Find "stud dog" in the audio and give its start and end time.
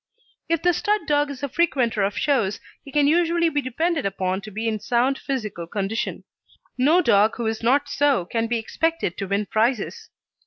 0.73-1.29